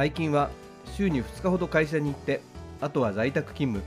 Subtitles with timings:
[0.00, 0.48] 最近は
[0.96, 2.40] 週に2日ほど会社に行って
[2.80, 3.84] あとは在宅勤務。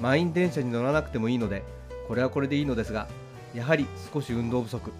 [0.00, 1.64] 満員電車に乗らなくてもいいので
[2.06, 3.08] これはこれでいいのですが
[3.52, 4.92] やはり少し運動不足。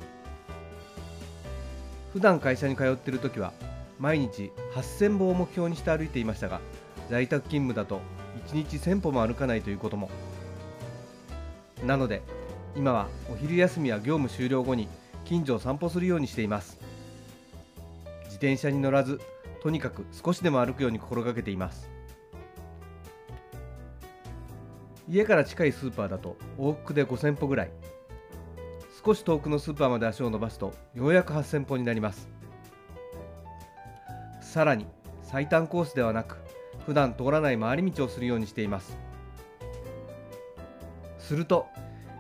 [2.13, 3.53] 普段会社に通っている時は
[4.01, 6.61] 毎日8000歩を目標にして歩いていましたが
[7.09, 8.01] 在宅勤務だと
[8.53, 10.11] 1日1000歩も歩かないということも。
[11.85, 12.23] なので
[12.75, 14.89] 今はお昼休みや業務終了後に
[15.25, 16.77] 近所を散歩するようにしています。
[18.25, 19.21] 自転車に乗らず
[19.65, 21.91] とにかく少しでも歩くように心がけています。
[25.09, 27.71] 家から近いスーパーだと往復で5000歩ぐらい。
[29.03, 32.29] 少し遠くのスーパーまで足を伸ばすとようやく8000歩になります。
[34.43, 34.87] さらに
[35.23, 36.37] 最短コースではなく
[36.85, 38.99] 普段通らない回り道をするようにしています。
[41.19, 41.69] すると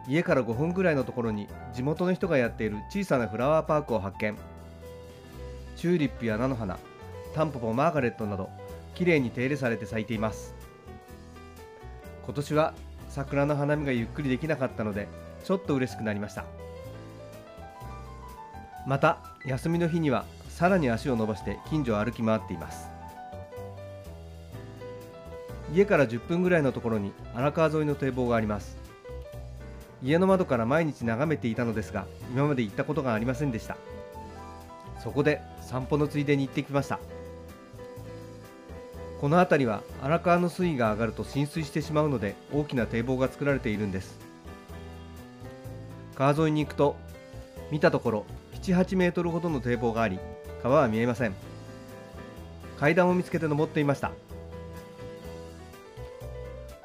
[0.08, 4.34] 家から5分ぐらいのところに地元の人がやっている小さなフラワーパークを発見。
[5.76, 6.78] チューリップや菜の花
[7.34, 8.48] タンポポマーガレットなど
[8.94, 10.54] きれいに手入れされて咲いています。
[12.24, 12.74] 今年は
[13.08, 15.08] 桜の花見がゆっくりできなかったので
[15.44, 16.44] ちょっと嬉しくなりました。
[18.86, 22.88] また休みの日にはさらに足を伸ばして近所を歩き回っています。
[25.72, 28.76] 家から10分ぐらいのところに荒川沿いの堤防があります。
[30.02, 33.76] 家の窓から毎日眺めていたのですが今まで行ったことがありませんでした。
[35.02, 37.00] そこで散歩のついでに行ってきました。
[39.24, 44.18] この辺りは荒川の水位が上がると浸水してしまうので大きな堤防が作られているんです。
[46.14, 46.94] 川沿いに行くと
[47.70, 50.18] 見たところ78メートルほどの堤防があり
[50.62, 51.34] 川は見えません。
[52.78, 54.12] 階段を見つけて登っていました。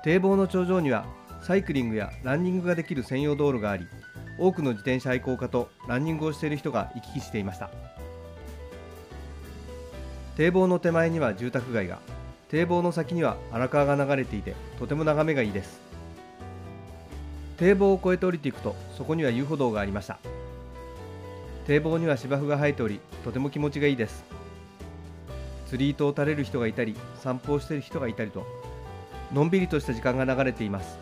[0.06, 1.06] 堤防の頂上には
[1.42, 3.86] サイクリングやランニングができる専用道路があり
[4.38, 7.70] 多くの自転車愛好家とランニングをしている人が行き来していました。
[10.38, 12.00] 堤防の手前には住宅街が。
[12.50, 15.80] 堤防の先には荒川が流れていてとても眺めがいいです。
[17.58, 20.18] 堤防を越えて降りていくとそこには遊歩道がありました。
[21.68, 24.24] 堤防には芝生が生えておりとても気持ちがいいです。
[25.68, 28.44] 釣り糸を垂れる人がいたり散歩をしている人がいたりと
[29.32, 30.98] のんびりとした時間が流れています。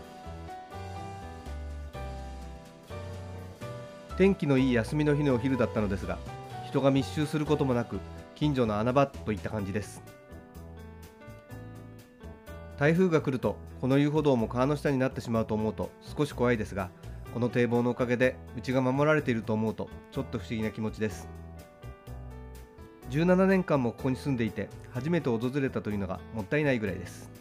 [4.17, 6.17] 天気のいい休みの日のお昼だったのですが
[6.65, 7.99] 人が密集することもなく
[8.35, 10.16] 近所の穴場といった感じです。
[12.77, 16.91] 台風が来るとこの遊歩道も川の下になってしまうと思うと少し怖いですが
[17.33, 21.27] この堤防のおかげでうちが守られていると思うとちょっと不思議な気持ちです。
[23.09, 27.31] 17年間もここに住んでいて初めて訪れたというのがもったいないぐらいです。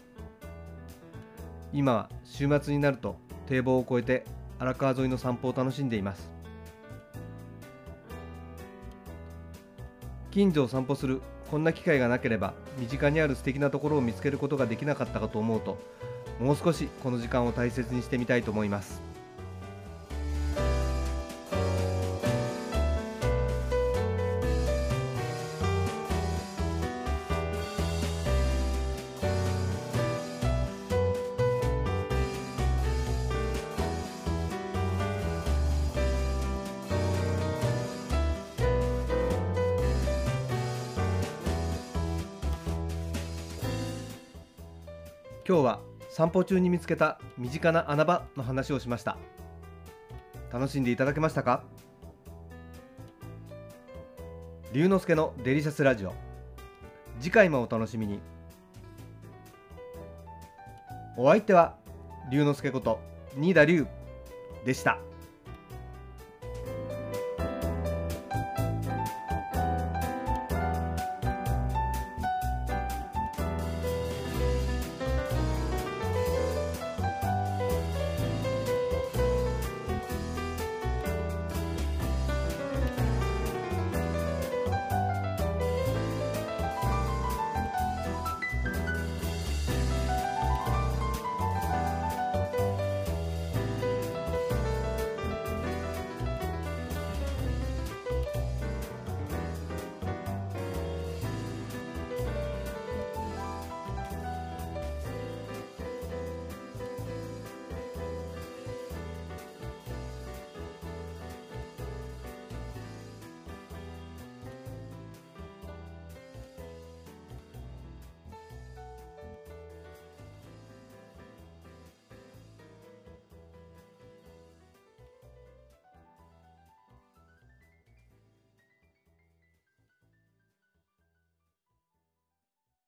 [1.72, 3.16] 今は週末になると
[3.47, 4.24] 堤防を越えて
[4.58, 6.30] 荒川沿いの散歩を楽しんでいます。
[10.30, 11.20] 近所を散歩する
[11.51, 15.79] こんな機会がなければ身近にある素敵なところを見つけることができなかったかと思うと
[16.41, 19.16] もう少しこの時間を大切にしてみたいと思います。
[45.48, 49.16] 今日は散歩中に見つけた身近な穴場の話をしました。
[50.53, 51.63] 楽しんでいただけましたか？
[54.72, 56.15] 龍之介のデリシャスラジオ。
[57.21, 58.19] 次回もお楽しみに。
[61.16, 61.77] お相手は
[62.28, 62.99] 龍之介こと
[63.37, 63.87] 新田龍
[64.65, 64.99] でした。